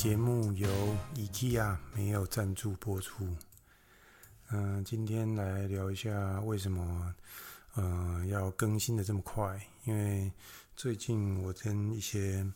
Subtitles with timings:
[0.00, 0.66] 节目由
[1.14, 3.36] IKEA 没有赞助播出。
[4.48, 7.14] 嗯、今天来聊一下为什么
[7.74, 9.60] 呃要更新的这么快？
[9.84, 10.32] 因为
[10.74, 12.50] 最近我跟一些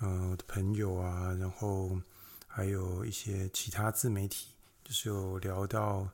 [0.00, 1.98] 呃我的朋友啊，然后
[2.46, 4.48] 还有一些其他自媒体，
[4.84, 6.06] 就是有聊到，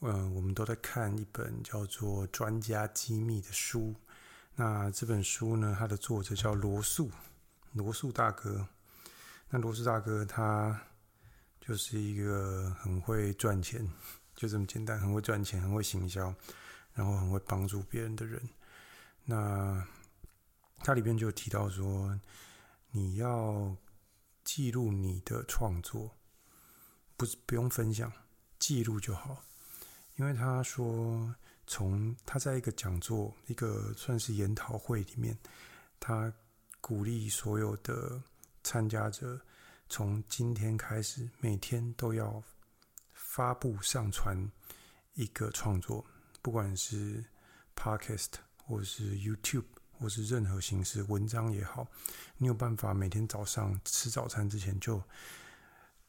[0.00, 3.94] 嗯、呃，我们都在看一本叫做《专家机密》的书。
[4.54, 7.10] 那这本书呢，它的作者叫罗素，
[7.74, 8.66] 罗素大哥。
[9.48, 10.78] 那罗斯大哥他
[11.60, 13.88] 就是一个很会赚钱，
[14.34, 16.34] 就这么简单，很会赚钱，很会行销，
[16.94, 18.42] 然后很会帮助别人的人。
[19.24, 19.86] 那
[20.78, 22.18] 他里边就提到说，
[22.90, 23.76] 你要
[24.44, 26.10] 记录你的创作，
[27.16, 28.12] 不是不用分享，
[28.58, 29.44] 记录就好。
[30.16, 31.32] 因为他说，
[31.68, 35.38] 从他在一个讲座，一个算是研讨会里面，
[36.00, 36.32] 他
[36.80, 38.20] 鼓励所有的。
[38.66, 39.40] 参加者
[39.88, 42.42] 从今天开始，每天都要
[43.12, 44.36] 发布上传
[45.14, 46.04] 一个创作，
[46.42, 47.24] 不管是
[47.76, 51.86] Podcast 或是 YouTube 或是任何形式文章也好，
[52.38, 55.00] 你有办法每天早上吃早餐之前就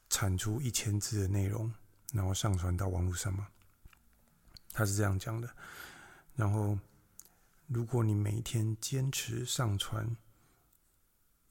[0.10, 1.72] 产出一千字的内容，
[2.12, 3.48] 然后上传到网络上吗？
[4.74, 5.48] 他是这样讲的。
[6.36, 6.76] 然后，
[7.68, 10.18] 如果你每天坚持上传，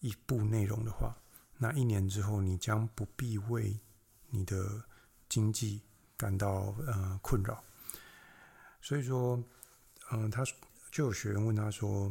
[0.06, 1.16] 一部内容的话，
[1.58, 3.76] 那一年之后，你将不必为
[4.28, 4.84] 你的
[5.28, 5.82] 经济
[6.16, 7.60] 感到呃困扰。
[8.80, 9.42] 所以说，
[10.12, 10.44] 嗯、他
[10.92, 12.08] 就有学员问他说：“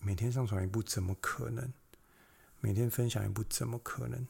[0.00, 1.72] 每天上传一部怎么可能？
[2.60, 4.24] 每天分享一部怎么可能？”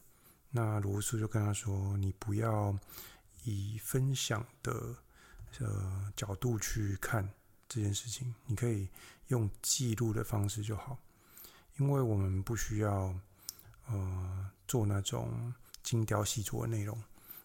[0.51, 2.75] 那罗素就跟他说：“你不要
[3.45, 4.97] 以分享的
[5.59, 7.29] 呃角度去看
[7.69, 8.89] 这件事情，你可以
[9.27, 10.99] 用记录的方式就好。”
[11.79, 13.15] 因为我们不需要，
[13.87, 17.01] 呃，做那种精雕细琢的内容，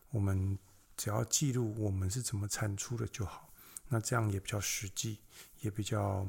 [0.09, 0.57] 我们
[0.97, 3.47] 只要记录我们是怎么产出的就好。
[3.87, 5.19] 那这样也比较实际，
[5.59, 6.27] 也比较，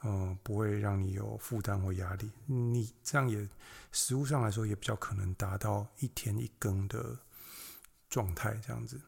[0.00, 2.28] 呃，不会让你有负担或压力。
[2.46, 3.48] 你这样也
[3.92, 7.16] 实物上来说也比较可能达到一天一更的
[8.10, 9.00] 状态，这样子。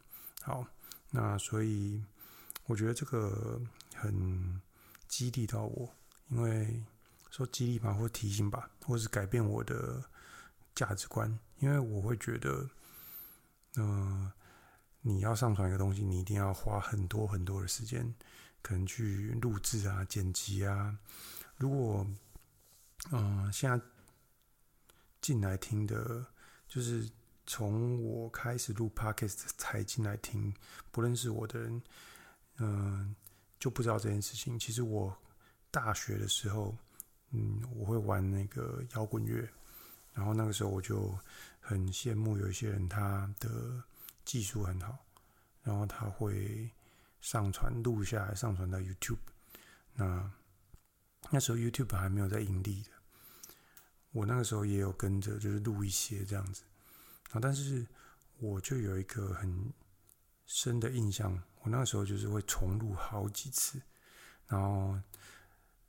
[0.42, 0.64] 好，
[1.10, 2.00] 那所以
[2.66, 3.60] 我觉得这个
[3.96, 4.62] 很
[5.08, 5.92] 激励到我，
[6.28, 6.80] 因为。
[7.36, 10.02] 说激励吧，或提醒吧，或是改变我的
[10.74, 12.66] 价值观，因为我会觉得，
[13.74, 13.84] 嗯、
[14.24, 14.32] 呃，
[15.02, 18.10] 你要上传一个东西，你一定要花很多很多的时间，
[18.62, 20.98] 可能去录制啊、剪辑啊。
[21.58, 22.06] 如果，
[23.12, 23.78] 嗯、现在
[25.20, 26.24] 进来听的，
[26.66, 27.06] 就是
[27.44, 30.54] 从我开始录 Podcast 才进来听，
[30.90, 31.82] 不认识我的人，
[32.60, 33.14] 嗯、
[33.60, 34.58] 就不知道这件事情。
[34.58, 35.14] 其实我
[35.70, 36.74] 大学的时候。
[37.32, 39.46] 嗯，我会玩那个摇滚乐，
[40.12, 41.12] 然后那个时候我就
[41.60, 43.82] 很羡慕有一些人，他的
[44.24, 44.96] 技术很好，
[45.62, 46.70] 然后他会
[47.20, 49.18] 上传录下来，上传到 YouTube。
[49.94, 50.32] 那
[51.30, 52.90] 那时候 YouTube 还没有在盈利的，
[54.12, 56.62] 我那个时候也有跟着，就是录一些这样子。
[57.32, 57.84] 啊，但是
[58.38, 59.72] 我就有一个很
[60.46, 63.82] 深的印象，我那个时候就是会重录好几次，
[64.46, 64.96] 然后。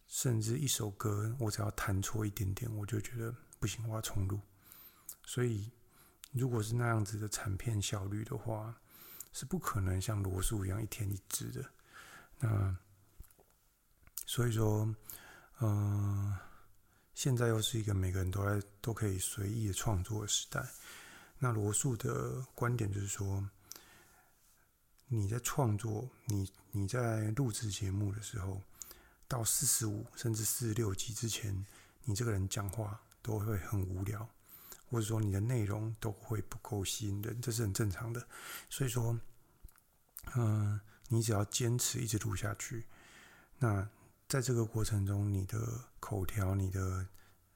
[0.07, 4.39] 甚至一首歌，我只要弹错一点点，我就觉得不行，我要重录。
[5.25, 5.69] 所以，
[6.31, 8.73] 如果是那样子的产片效率的话，
[9.33, 11.69] 是不可能像罗素一样一天一支的。
[12.39, 12.75] 那
[14.25, 14.85] 所以说，
[15.59, 16.39] 嗯、呃，
[17.13, 20.65] 现在又是一个每个人都在都可以随意的创作的时代。
[21.37, 23.45] 那罗素的观点就是说，
[25.07, 28.61] 你在创作，你你在录制节目的时候。
[29.27, 31.65] 到四十五甚至四十六集之前，
[32.05, 34.27] 你这个人讲话都会很无聊，
[34.89, 38.25] 或者说你的内容都会不够吸引人，这是很正常的。
[38.69, 39.19] 所以说，
[40.35, 40.79] 嗯、
[41.09, 42.85] 你只要坚持一直录下去，
[43.59, 43.89] 那
[44.29, 47.05] 在这个过程中，你的口条、你的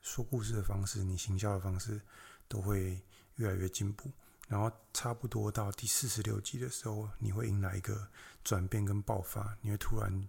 [0.02, 2.02] 说故事的方式、你行销的方式
[2.50, 3.02] 都会
[3.36, 4.12] 越来越进步。
[4.50, 8.10] 然后差不多到第四十六集的时候，你会迎来一个
[8.44, 10.28] 转变跟爆发，你会突然。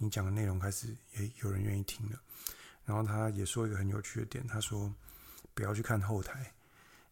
[0.00, 2.18] 你讲的内容开始也有人愿意听了，
[2.84, 4.94] 然后他也说一个很有趣的点，他说
[5.54, 6.54] 不要去看后台，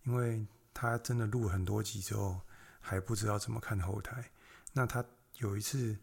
[0.04, 2.40] 因为他真的录很多集之后
[2.80, 4.30] 还不知道怎么看后台。
[4.72, 5.04] 那他
[5.38, 5.98] 有一次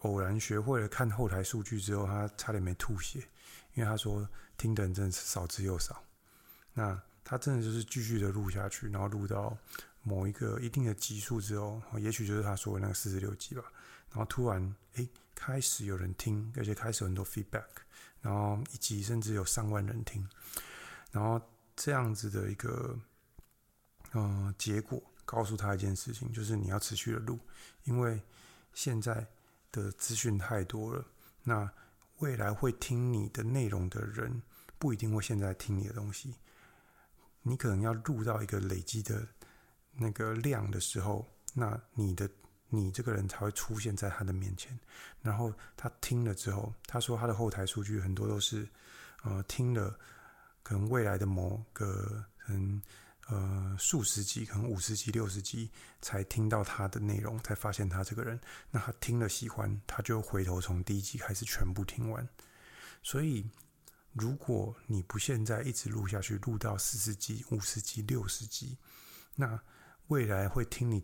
[0.00, 3.20] 偶然学会了看后台数据之后，他差点没吐血，
[3.72, 4.28] 因为他说
[4.58, 6.04] 听的人真的是少之又少。
[6.74, 9.56] 那他真的就是继续的录下去，然后录到
[10.02, 13.64] 某一个一定的集数之后，也许就是他说的那个四十六集吧，
[14.10, 15.08] 然后突然诶。
[15.42, 17.64] 开始有人听，而且开始很多 feedback，
[18.20, 20.28] 然后一集甚至有上万人听，
[21.10, 21.40] 然后
[21.74, 22.94] 这样子的一个
[24.12, 27.38] 呃，结果告诉他一件事情，就是你要持续的录，
[27.84, 28.22] 因为
[28.74, 29.26] 现在
[29.72, 31.06] 的资讯太多了，
[31.42, 31.72] 那
[32.18, 34.42] 未来会听你的内容的人，
[34.78, 36.34] 不一定会现在听你的东西，
[37.40, 39.26] 你可能要录到一个累积的
[39.92, 42.28] 那个量的时候，那你的
[42.70, 44.78] 你这个人才会出现在他的面前，
[45.20, 48.66] 然后他听了之后，他说他的后台数据很多都是，
[49.22, 49.98] 呃，听了
[50.62, 52.80] 可能未来的某个嗯
[53.28, 55.70] 呃数十集，可能五十集、六十集
[56.00, 58.40] 才听到他的内容，才发现他这个人，
[58.70, 62.26] 那他听了喜欢，他就回头从第一集开始全部听完，
[63.02, 63.44] 所以。
[64.12, 68.76] 如果你不现在一直录下去，录到四十集、五十集、六十集，
[69.36, 69.62] 那
[70.08, 71.00] 未来会听你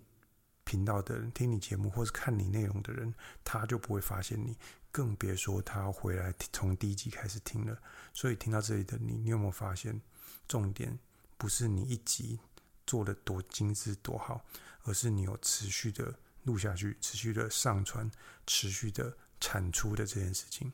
[0.67, 4.55] 频道的人、听你节目或是看你内容的人，他就不会发现你，
[4.93, 7.81] 更别说他回来从第一集开始听了。
[8.13, 9.99] 所以听到这里的你，你有没有发现，
[10.47, 10.99] 重点
[11.39, 12.39] 不是你一集
[12.87, 14.45] 做的多精致多好，
[14.83, 18.11] 而是你有持续的录下去、持续的上传、
[18.47, 20.71] 持续的产出的这件事情。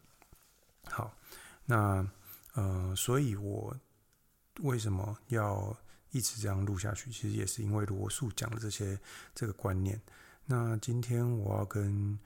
[0.87, 1.17] 好，
[1.65, 2.05] 那。
[2.55, 3.75] 呃，所以我
[4.61, 5.75] 为什么要
[6.13, 7.11] 一直这样录下去？
[7.11, 8.97] 其实也是因为罗素讲的这些
[9.35, 10.01] 这个观念。
[10.47, 12.17] 那今天我要跟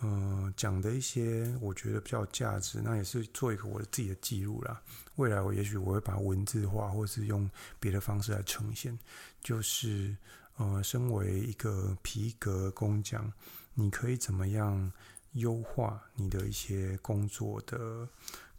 [0.00, 4.82] 呃讲的一些我觉得比较有价值，那也是做一个我的自己的记录啦。
[5.16, 8.98] 未来我也许我会把文字化，或是用别的方式来呈现。
[9.40, 10.14] 就是
[10.56, 13.32] 呃，身为一个皮革工匠，
[13.72, 14.92] 你可以怎么样
[15.32, 18.06] 优化你的一些工作的？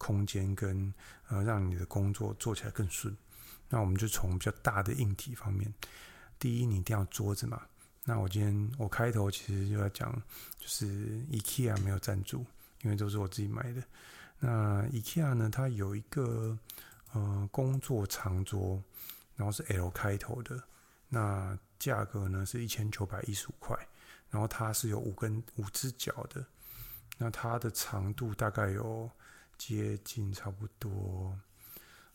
[0.04, 0.92] 空间跟
[1.28, 3.16] 呃，让你的工作做起来更顺。
[3.72, 5.74] 那我们就从比较大的硬体方面，
[6.38, 7.62] 第一，你一定要桌子嘛。
[8.04, 10.14] 那我今天我开头其实就要讲，
[10.60, 10.86] 就是
[11.32, 12.46] IKEA 没有赞助，
[12.82, 13.82] 因为都是我自己买的。
[14.40, 16.56] 那 IKEA 呢，它有一个
[17.14, 18.84] 呃工作长桌，
[19.36, 20.62] 然后是 L 开头的，
[21.08, 23.76] 那价格呢是一千九百一十五块，
[24.30, 26.46] 然后它是有五根五只脚的，
[27.18, 29.10] 那它的长度大概有。
[29.58, 31.38] 接近差不多，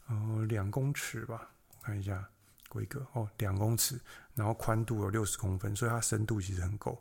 [0.09, 1.51] 呃，两公尺吧。
[1.69, 2.29] 我看一下
[2.69, 4.01] 规格哦，两公尺，
[4.35, 7.01] 然后宽度有六十公分，所以它深度其实很够。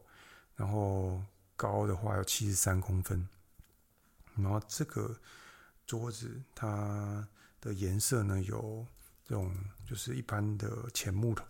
[0.56, 1.22] 然后
[1.56, 3.28] 高的话有七十三公分。
[4.36, 5.16] 然后这个
[5.88, 7.28] 桌子它
[7.62, 8.86] 的颜色呢，有
[9.24, 9.54] 这种
[9.88, 11.46] 就是一般的浅木头，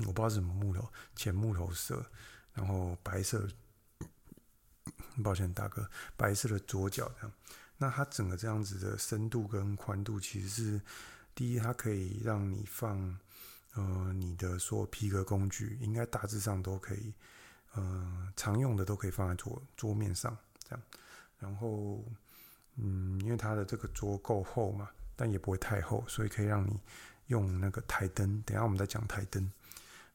[0.00, 2.04] 我不知道是什么木头，浅木头色，
[2.52, 3.46] 然后白色，
[5.22, 7.32] 抱歉大哥，白色的桌脚这样。
[7.76, 10.80] 那它整个这样子的深度跟宽度，其实是
[11.34, 13.18] 第一，它可以让你放
[13.74, 17.12] 呃你的所有皮革工具，应该大致上都可以，
[17.74, 20.36] 呃常用的都可以放在桌桌面上
[20.68, 20.82] 这样。
[21.38, 22.04] 然后
[22.76, 26.78] 嗯，因为它的这个桌够厚嘛，但也不会太厚，所以可以让你
[27.26, 28.42] 用那个台灯。
[28.42, 29.52] 等下我们再讲台灯。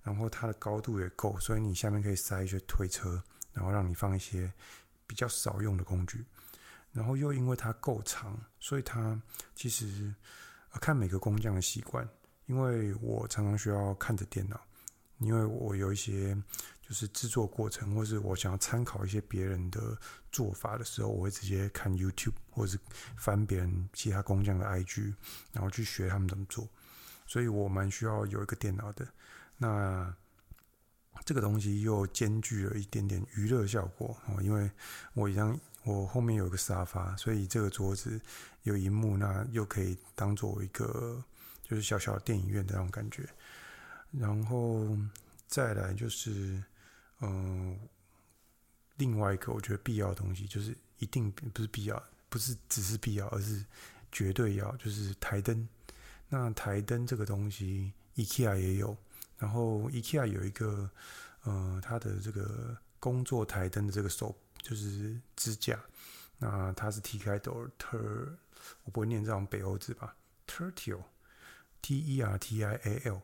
[0.02, 3.22] 然后它的高度也够，所以你下面可以塞一些推车，
[3.52, 4.52] 然后让你放一些
[5.06, 6.24] 比较少用的工具。
[6.92, 9.22] 然后又因为它够长，所以它
[9.56, 10.14] 其实
[10.82, 12.08] 看每个工匠的习惯。
[12.48, 14.60] 因为我常常需要看着电脑，
[15.20, 16.36] 因为我有一些
[16.82, 19.96] 就是制作过程，或是我想要参考一些别人的
[20.32, 22.80] 做法的时候，我会直接看 YouTube，或是
[23.16, 25.14] 翻别人其他工匠的 IG，
[25.52, 26.68] 然后去学他们怎么做。
[27.28, 29.08] 所以我蛮需要有一个电脑的。
[29.56, 30.12] 那
[31.24, 34.72] 这个东西又兼具了一点点娱乐效果哦，因为
[35.14, 35.56] 我一样。
[35.84, 38.20] 我后面有一个沙发，所以这个桌子
[38.64, 41.24] 有一幕，那又可以当做一个
[41.64, 43.28] 就是小小的电影院的那种感觉。
[44.12, 44.98] 然后
[45.48, 46.62] 再来就是，
[47.22, 47.80] 嗯、
[48.98, 53.64] 另外一个我觉得必要的东西，就是一定不是必要，不是只是必要，而是
[54.12, 55.68] 绝对要，就是台灯。
[56.28, 58.96] 那台灯这个东西，IKEA 也有。
[59.38, 60.90] 然后 IKEA 有一个，
[61.44, 64.36] 呃，它的这个工作台灯的这个手。
[64.62, 65.80] 就是支架，
[66.38, 68.36] 那它是 T 开头，ter，
[68.84, 70.16] 我不会念这种北欧字吧
[70.48, 73.22] ，Tertial，T E R T I A L，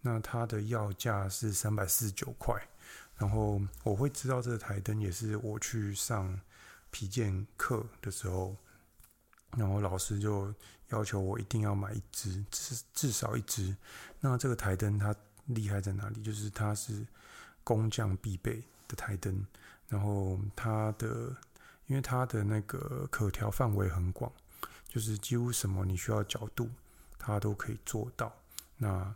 [0.00, 2.60] 那它的要价是三百四十九块，
[3.16, 6.40] 然后我会知道这个台灯也是我去上
[6.90, 8.56] 皮件课的时候，
[9.56, 10.52] 然后老师就
[10.88, 13.76] 要求我一定要买一支，至至少一支。
[14.20, 15.14] 那这个台灯它
[15.46, 16.22] 厉害在哪里？
[16.22, 17.06] 就是它是
[17.62, 19.46] 工匠必备的台灯。
[19.88, 21.36] 然后它的，
[21.86, 24.30] 因为它的那个可调范围很广，
[24.86, 26.68] 就是几乎什么你需要角度，
[27.18, 28.32] 它都可以做到。
[28.76, 29.14] 那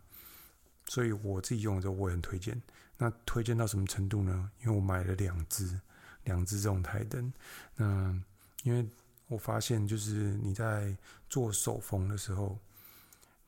[0.86, 2.60] 所以我自己用的时候，我也很推荐。
[2.98, 4.50] 那推荐到什么程度呢？
[4.62, 5.80] 因为我买了两只，
[6.24, 7.32] 两只这种台灯。
[7.76, 8.14] 那
[8.62, 8.88] 因为
[9.28, 10.96] 我发现，就是你在
[11.28, 12.58] 做手缝的时候，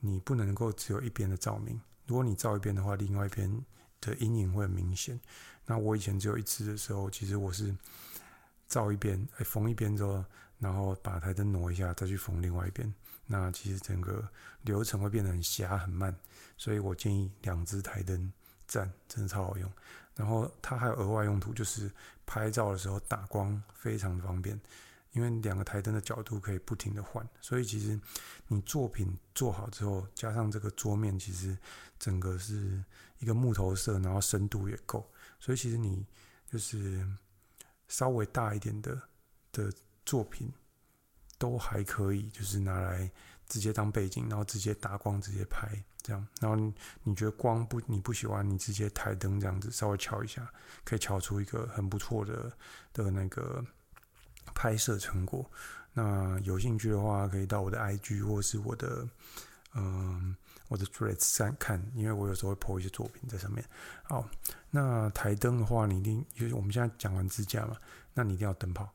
[0.00, 3.64] 你不能够只有一边的照明，如果你照一边的话，另外一边
[4.10, 5.18] 的阴影会很明显。
[5.66, 7.74] 那我以前只有一支的时候，其实我是
[8.68, 10.24] 照一边，哎，缝一边之后，
[10.58, 12.92] 然后把台灯挪一下，再去缝另外一边。
[13.26, 14.28] 那其实整个
[14.62, 16.14] 流程会变得很狭很慢，
[16.58, 18.30] 所以我建议两只台灯
[18.66, 19.72] 赞，真的超好用。
[20.14, 21.90] 然后它还有额外用途，就是
[22.26, 24.60] 拍照的时候打光非常方便，
[25.12, 27.98] 因为两个台灯的角度可以不停的换，所以其实
[28.48, 31.56] 你作品做好之后，加上这个桌面，其实
[31.98, 32.84] 整个是
[33.18, 35.08] 一个木头色，然后深度也够，
[35.40, 36.06] 所以其实你
[36.46, 37.06] 就是
[37.88, 39.00] 稍微大一点的
[39.52, 39.72] 的
[40.04, 40.52] 作品
[41.38, 43.10] 都还可以，就是拿来
[43.48, 45.68] 直接当背景，然后直接打光，直接拍。
[46.06, 50.46] 这样，然后你觉得光不你不喜欢，你直接台灯这样子稍微调一下，
[50.84, 52.52] 可以调出一个很不错的
[52.92, 53.64] 的那个
[54.54, 55.50] 拍摄成果。
[55.94, 59.08] 那有兴趣的话，可以到我的 IG 或是我的
[59.74, 60.36] 嗯
[60.68, 63.64] 我的 Threads 上看，因为我有时候会 po 一些作品在上面。
[64.02, 64.28] 好，
[64.70, 67.76] 那台灯的话，你一定就是我们现在讲完支架嘛，
[68.14, 68.88] 那你一定要灯泡。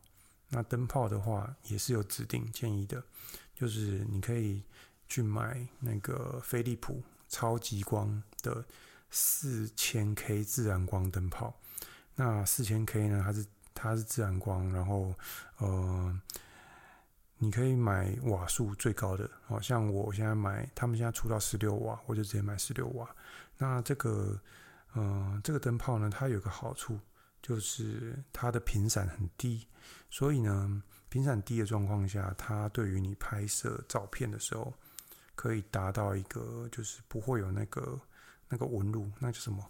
[0.50, 3.04] 那灯泡的话也是有指定建议的，
[3.56, 4.64] 就是你可以。
[5.12, 8.64] 去买那个飞利浦超极光的
[9.10, 11.60] 四千 K 自然光灯泡。
[12.14, 13.24] 那四千 K 呢？
[13.26, 15.12] 它是它是自然光，然后
[15.58, 16.22] 呃，
[17.40, 19.28] 你可以买瓦数最高的。
[19.48, 23.10] 好像我现在买，他们现在出到十六瓦，我就直接买十六瓦。
[23.58, 24.40] 那这个
[24.94, 27.00] 呃，这个灯泡呢，它有个好处，
[27.42, 29.66] 就是它的频闪很低，
[30.12, 34.72] 所以呢，频闪低的状况下，它对于你拍摄照片的时候。
[35.36, 37.98] 可以达到一个，就是不会有那个
[38.50, 39.66] 那个纹路，那叫什么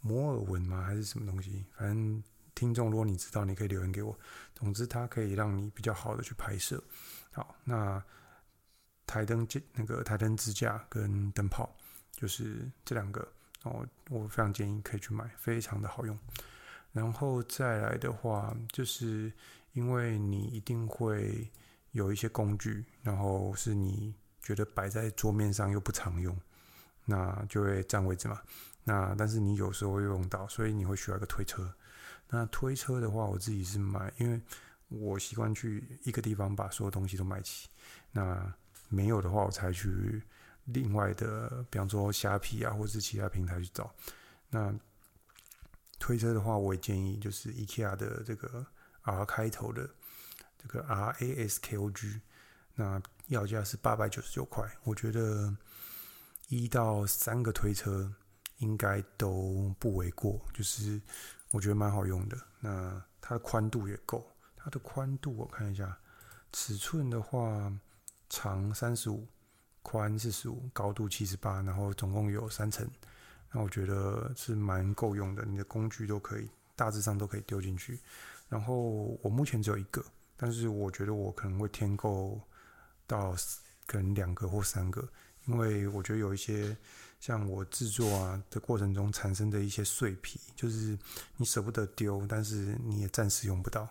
[0.00, 0.82] 摩尔纹吗？
[0.82, 1.66] 还是什么东西？
[1.76, 2.22] 反正
[2.54, 4.18] 听众，如果你知道，你可以留言给我。
[4.54, 6.82] 总之，它可以让你比较好的去拍摄。
[7.32, 8.02] 好，那
[9.06, 11.74] 台灯架、那个台灯支架跟灯泡，
[12.12, 13.26] 就是这两个
[13.64, 16.18] 哦，我非常建议可以去买，非常的好用。
[16.92, 19.32] 然后再来的话，就是
[19.72, 21.50] 因为你一定会
[21.90, 24.14] 有一些工具，然后是你。
[24.44, 26.36] 觉得摆在桌面上又不常用，
[27.04, 28.42] 那就会占位置嘛。
[28.82, 31.72] 那但是你有时候会用到，所以你会需要一个推车。
[32.34, 34.40] 那推车的话，我自己是买，因为
[34.88, 37.68] 我习惯去一个地方把所有东西都买齐。
[38.10, 38.50] 那
[38.88, 40.22] 没有的话，我才去
[40.64, 43.94] 另外的，比方说虾皮啊，或是其他平台去找。
[44.48, 44.74] 那
[45.98, 48.66] 推车的话，我也建议就是 IKEA 的这个
[49.02, 49.88] R 开头的
[50.56, 52.20] 这个 R A S K O G。
[52.74, 55.54] 那要价是八百九十九块，我觉得
[56.48, 58.10] 一到三个推车
[58.56, 60.98] 应该都不为过，就是
[61.52, 62.36] 我觉得蛮好用的。
[62.58, 65.96] 那它的宽度也够，它的宽度我看一下，
[66.50, 67.72] 尺寸的话，
[68.28, 69.24] 长三十五，
[69.82, 72.84] 宽四十五，高度七十八，然后总共有三层，
[73.52, 75.44] 那我觉得是蛮够用的。
[75.44, 78.00] 你的工具都可以，大致上都可以丢进去。
[78.48, 78.74] 然后
[79.22, 80.04] 我目前只有一个，
[80.36, 82.40] 但是我觉得我可能会添购。
[83.04, 83.34] 到
[83.86, 85.06] 可能两个或三个，
[85.44, 86.74] 因为我觉得有一些
[87.22, 90.98] 像我制作啊的过程中产生的一些碎皮，就是
[91.36, 93.88] 你舍不得丢，但是你也暂时用不到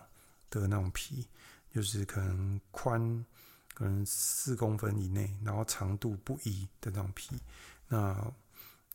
[0.50, 1.26] 的那种皮，
[1.74, 3.24] 就是可能宽
[3.72, 7.40] 可能四公分以内，然后长度不一的那种皮，
[7.88, 8.30] 那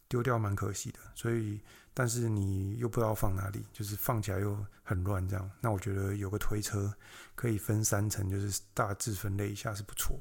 [0.07, 0.99] 丢掉蛮可惜的。
[1.15, 1.59] 所以，
[1.95, 5.51] 但是你又不知道放哪里，就是放起来又很乱这样。
[5.59, 6.95] 那我觉得有个推车。
[7.33, 10.19] 可以分三层，就是大致分类一下是不错。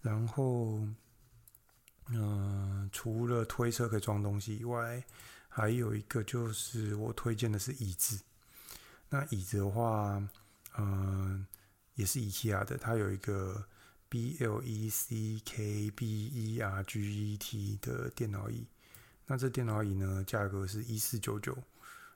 [0.00, 0.80] 然后，
[2.10, 5.02] 嗯、除了推车可以装东西以外，
[5.48, 8.20] 还有一个就是我推荐的是椅子。
[9.08, 10.22] 那椅子的话，
[10.78, 11.46] 嗯、
[11.94, 13.64] 也是 IKEA 的，它有一个
[14.08, 17.00] B L E C K B E R G
[17.32, 18.66] E T 的电脑椅。
[19.26, 21.56] 那这电脑椅呢，价格是一四九九，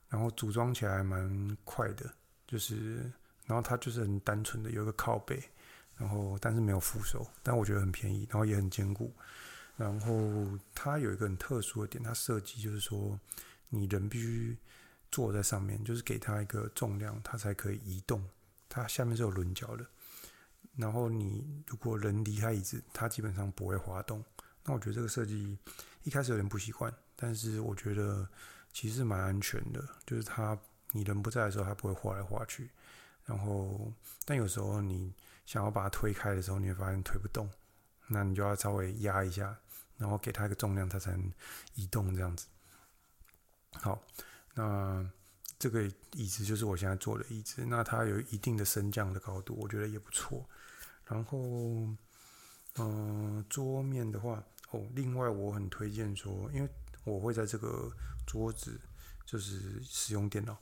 [0.08, 2.12] 然后组装起来蛮快的，
[2.46, 3.10] 就是。
[3.44, 5.42] 然后它就是很单纯的有一个靠背，
[5.96, 9.12] 然后但是没有扶手，但我觉得很便宜，然后也很坚固。
[9.76, 13.18] 然后它有一个很特殊的点，它设计就是说，
[13.68, 14.56] 你人必须
[15.10, 18.22] 坐在上面，就是给它一个重量，它才可以移动。
[18.68, 19.86] 它下面是有轮脚的。
[20.76, 24.24] 然后你如果人离开椅子，它基本上不会滑动。
[24.64, 25.58] 那我觉得这个设计
[26.04, 28.26] 一开始有点不习惯，但是我觉得
[28.72, 30.56] 其实蛮安全的，就是它
[30.92, 32.70] 你人不在的时候，它不会滑来滑去。
[33.24, 33.92] 然后，
[34.24, 35.12] 但有时候你
[35.44, 37.50] 想要把它推开的时候，你会发现推不动，
[38.06, 39.56] 那你就要稍微压一下，
[40.02, 41.32] 然后给它一个重量，它才能
[41.76, 42.48] 移动这样子。
[43.74, 44.02] 好，
[44.54, 45.08] 那
[45.60, 50.44] 这个椅子就是我现在坐的椅子，那它有一定的升降的高度，我觉得也不错。
[51.06, 51.38] 然后，
[52.78, 54.42] 嗯、桌面的话，
[54.72, 56.68] 哦，另外我很推荐说，因为
[57.04, 57.88] 我会在这个
[58.26, 58.80] 桌子
[59.24, 60.58] 就是使用电脑。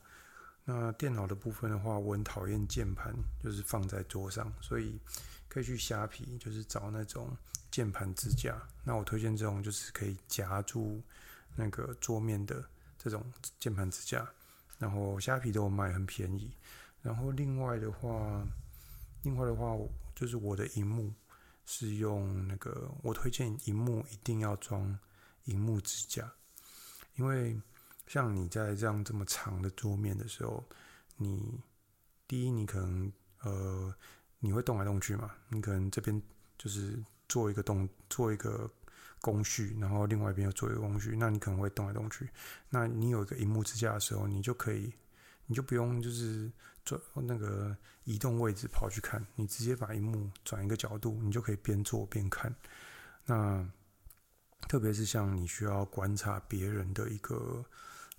[0.67, 5.01] 那电脑的部分的话，我很讨厌键盘就是放在桌上，所以
[5.49, 7.35] 可以去虾皮，就是找那种
[7.71, 8.61] 键盘支架。
[8.85, 11.03] 那我推荐这种就是可以夹住
[11.57, 12.65] 那个桌面的
[12.99, 13.25] 这种
[13.59, 14.29] 键盘支架，
[14.79, 16.51] 然后虾皮都有卖，很便宜。
[17.03, 18.45] 然后另外的话，
[19.23, 19.77] 另外的话
[20.15, 21.13] 就是我的荧幕
[21.67, 24.99] 是用那个，我推荐荧幕一定要装
[25.45, 26.33] 荧幕支架，
[27.15, 27.61] 因为。
[28.07, 30.65] 像你在这样这么长的桌面的时候，
[31.17, 31.61] 你
[32.27, 33.95] 第一，你可能呃，
[34.41, 35.31] 你会动来动去嘛？
[35.49, 36.21] 你可能这边
[36.59, 37.01] 就是
[37.31, 38.71] 做一个动，做一个
[39.23, 42.29] 工序，然后另外一边又做一个工序，那你可能会动来动去。
[42.69, 44.93] 那你有一个荧幕支架的时候，你就可以，
[45.47, 46.53] 你就不用就是
[46.85, 52.55] 做那个移动位置跑去看，你直接把荧幕转一个角度，你就可以边做边看。
[53.25, 53.67] 那
[54.69, 57.65] 特别是像你需要观察别人的一个。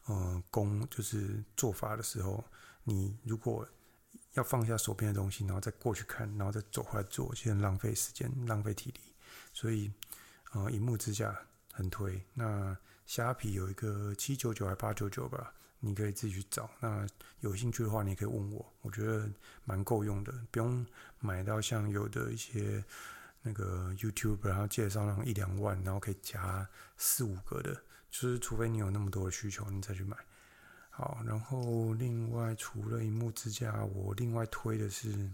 [0.06, 2.44] 呃，工就是做法的时候，
[2.84, 3.66] 你如果
[4.34, 9.00] 要放下手边的东西，然后再过去看，然后再走回来做，其实浪费时间、浪费体力。
[9.54, 9.92] 所以，
[10.54, 11.38] 呃，荧幕支架
[11.74, 12.24] 很推。
[12.34, 16.70] 那虾皮有一个七九九还八九九吧，你可以自己去找。
[16.80, 17.06] 那
[17.42, 19.30] 有兴趣的话，你可以问我，我觉得
[19.66, 20.86] 蛮够用的，不用
[21.20, 22.84] 买到像有的一些
[23.42, 26.66] 那个 YouTube 然后介绍那种一两万，然后可以夹
[26.98, 27.74] 四五个的。
[28.10, 30.16] 就是除非你有那么多的需求，你再去买。
[30.92, 35.30] 好，然后另外除了荧幕支架，我另外推的是，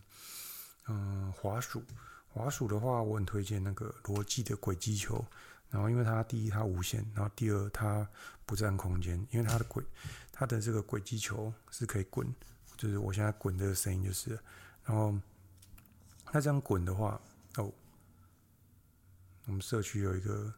[0.87, 1.83] 嗯、滑鼠。
[2.29, 5.25] 滑鼠的话，我很推荐那个罗技的轨迹球。
[5.69, 8.07] 然后因为它第一它无线，然后第二它
[8.45, 9.83] 不占空间，因为它的轨
[10.31, 12.33] 它的这个轨迹球是可以滚，
[12.77, 14.39] 就是我现在滚这个声音就是。
[14.85, 15.13] 然后
[16.25, 17.19] 它这样滚的话，
[17.57, 17.69] 哦，
[19.45, 20.53] 我们社区有一个。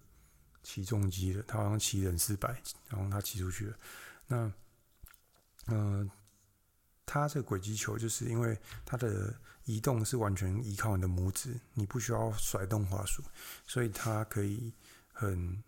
[0.62, 3.78] 起重机的，他好像骑人四百，然后他骑出去了。
[4.28, 4.52] 那，
[5.70, 6.10] 呃，
[7.06, 9.34] 它这个轨迹球就是因为它的
[9.66, 13.24] 移动是完全依靠你的拇指，你不需要甩动滑鼠，
[13.66, 14.74] 所以它可以
[15.14, 15.64] 很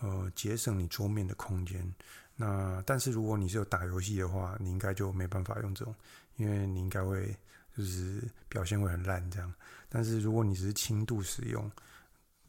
[0.00, 1.94] 呃节省你桌面的空间。
[2.36, 5.94] 那但是如果你是有打游戏的话，你应该就没办法用这种，
[6.36, 7.36] 因为你应该会
[7.76, 9.52] 就是表现会很烂这样。
[9.88, 11.70] 但是如果你只是轻度使用，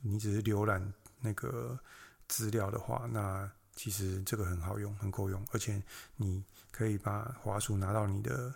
[0.01, 0.93] 你只是浏览。
[1.23, 1.79] 那个
[2.27, 5.81] 资料的话，那其实这个很好用，很够用，而且
[6.15, 8.53] 你可以把滑鼠拿到你的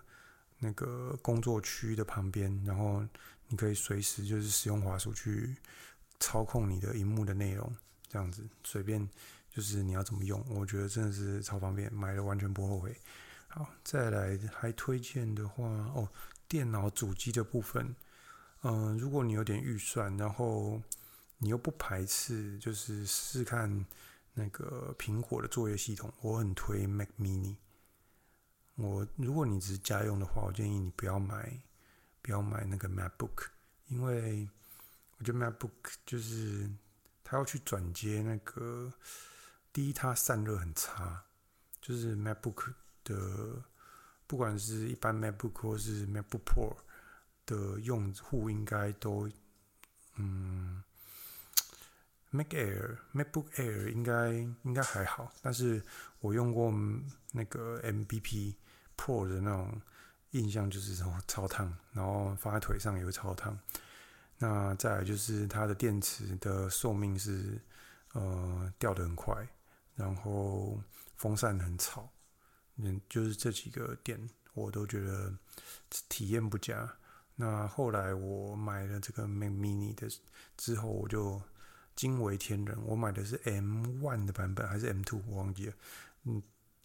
[0.60, 3.04] 那个工作区的旁边，然后
[3.48, 5.56] 你可以随时就是使用滑鼠去
[6.20, 7.76] 操控你的荧幕的内容，
[8.08, 9.08] 这样子随便
[9.52, 12.96] 就是你要怎么用，我觉得真的是超方便，买了完全不后悔。
[13.48, 15.64] 好，再来还推荐的话，
[15.96, 16.08] 哦，
[16.48, 17.96] 电脑主机的部分，
[18.62, 20.82] 嗯、如果你有点预算，然后。
[21.38, 23.86] 你又不排斥，就是试试看
[24.38, 27.56] 那个苹果的作业系统，我很推 Mac Mini。
[28.76, 31.62] 我如果你只是家用的话，我建议你不要买，
[32.22, 33.48] 不要买那个 MacBook，
[33.88, 34.50] 因为
[35.18, 35.72] 我觉得 MacBook
[36.06, 36.70] 就是
[37.24, 38.94] 它要去转接那个，
[39.72, 41.24] 第一它散热很差，
[41.80, 42.74] 就是 MacBook
[43.06, 43.64] 的，
[44.28, 46.76] 不管是一般 MacBook 或是 MacBook Pro
[47.46, 49.30] 的用户应该都，
[50.16, 50.84] 嗯。
[52.36, 55.82] Mac Air、MacBook Air 应该应该还好，但是
[56.20, 56.70] 我用过
[57.32, 58.56] 那个 MVP
[58.98, 59.82] Pro 的那种，
[60.32, 63.58] 印象就是说超烫，然后放在腿上也会超烫。
[64.38, 67.58] 那再来就是它的电池的寿命是
[68.14, 69.48] 呃掉的很快，
[69.96, 70.82] 然后
[71.16, 72.12] 风扇很吵，
[72.76, 74.20] 嗯，就是这几个点
[74.54, 75.34] 我都觉得
[76.10, 76.98] 体验不佳。
[77.36, 80.08] 那后来我买了这个 Mac Mini 的
[80.58, 81.42] 之后，我就。
[81.96, 82.78] 惊为天人！
[82.86, 85.22] 我买的是 M one 的版本还是 M two？
[85.28, 85.74] 我忘记了。
[86.24, 86.44] 嗯，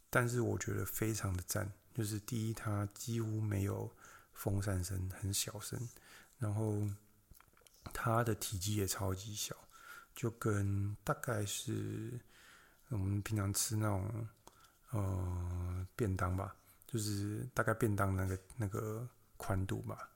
[0.08, 1.70] 但是我觉得非常的赞。
[1.92, 3.90] 就是第一，它几乎没有
[4.32, 5.76] 风扇声，很小声。
[6.38, 6.88] 然后
[7.92, 9.56] 它的体积也超级小，
[10.14, 12.20] 就跟大概是
[12.88, 14.28] 我们平常吃那种
[14.90, 16.54] 呃便当吧，
[16.86, 20.08] 就是大概便当那个那个宽度吧。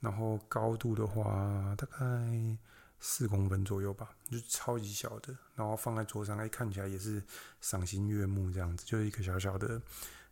[0.00, 2.58] 然后高度的话，大概。
[3.06, 7.22] 四公分左右吧，就超级小的，然后放在桌上，哎，看起来也是
[7.60, 9.78] 赏心悦目这样子，就是一个小小的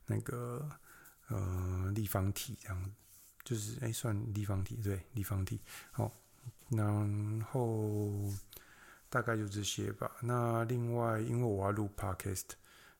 [0.07, 0.67] 那个
[1.29, 2.91] 呃立方体这样子，
[3.45, 6.11] 就是哎算立方体对立方体，好，
[6.71, 8.11] 然后
[9.11, 10.11] 大概就这些吧。
[10.23, 12.53] 那另外因为我要录 podcast，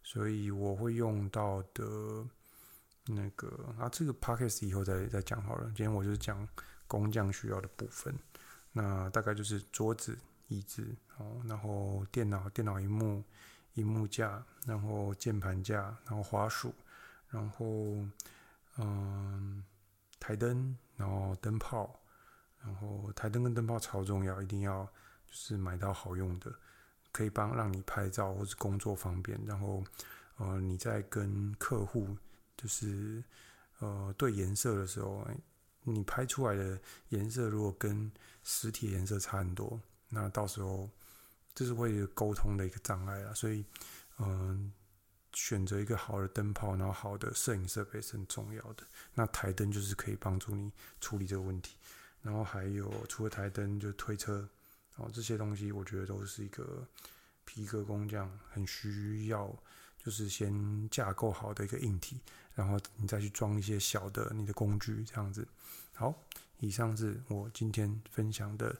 [0.03, 2.23] 所以我会用到的
[3.07, 5.65] 那个啊，这个 podcast 以后再再讲好了。
[5.69, 6.47] 今天我就是讲
[6.87, 8.15] 工匠需要的部分。
[8.73, 10.83] 那大概就是桌子、椅子
[11.19, 13.23] 哦，然后电脑、电脑荧幕、
[13.75, 16.75] 荧幕架，然后键盘架，然后滑鼠，
[17.29, 17.67] 然后
[18.79, 19.63] 嗯，
[20.19, 22.01] 台灯，然后灯泡，
[22.65, 24.85] 然后台灯跟灯泡超重要，一定要
[25.27, 26.51] 就是买到好用的，
[27.13, 29.39] 可以帮让你拍照或是工作方便。
[29.45, 29.85] 然后
[30.39, 32.17] 呃，你在跟客户
[32.57, 33.23] 就是
[33.81, 35.27] 呃对颜色的时候。
[35.85, 38.11] 你拍出来的颜色如果跟
[38.45, 40.89] 实体颜色差很多，那到时候
[41.55, 43.35] 这是会沟通的一个障碍啦。
[43.35, 43.65] 所以，
[44.19, 44.73] 嗯，
[45.33, 48.85] 选择一个好的灯泡，然后好的摄影设备是很重要的。
[49.15, 51.77] 那台灯就是可以帮助你处理这个问题。
[52.23, 54.49] 然后还有除了台灯，就推车
[54.97, 56.87] 哦，这些东西我觉得都是一个
[57.45, 59.53] 皮革工匠很需要。
[60.05, 62.21] 就是先架构好的一个硬体，
[62.55, 65.47] 然后你再去装一些小的你的工具，这样子。
[65.95, 66.13] 好，
[66.59, 68.77] 以上是我今天分享的，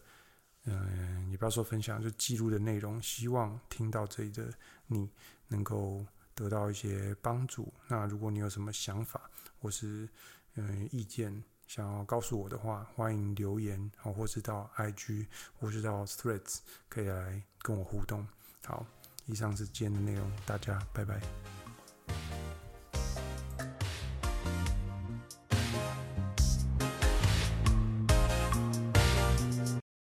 [0.65, 3.01] 嗯，也不要说分享，就记录的内容。
[3.01, 4.53] 希望听到这里的
[4.89, 5.09] 你
[5.47, 6.05] 能够
[6.35, 7.73] 得到一些帮助。
[7.87, 9.31] 那如果你有什么想法
[9.61, 10.09] 或是
[10.55, 15.29] 嗯意见想要告诉我的话，欢迎留言，好，或是到 IG
[15.61, 16.59] 或是到 Threads
[16.89, 18.27] 可以来跟我互动。
[18.65, 18.85] 好。
[19.27, 21.21] 以上是今天的内容，大家拜拜。